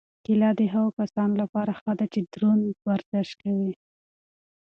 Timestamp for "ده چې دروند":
1.99-2.65